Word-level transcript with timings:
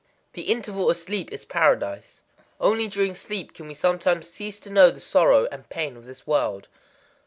_The 0.33 0.49
interval 0.51 0.89
of 0.89 0.97
sleep 0.97 1.31
is 1.31 1.45
Paradise. 1.45 2.21
Only 2.59 2.87
during 2.87 3.13
sleep 3.13 3.53
can 3.53 3.67
we 3.67 3.75
sometimes 3.75 4.27
cease 4.27 4.59
to 4.61 4.71
know 4.71 4.89
the 4.89 4.99
sorrow 4.99 5.47
and 5.51 5.69
pain 5.69 5.95
of 5.95 6.07
this 6.07 6.25
world. 6.25 6.67